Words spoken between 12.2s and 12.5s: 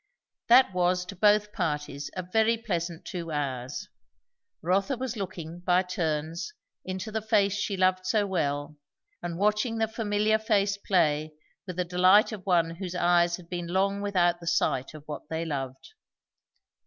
of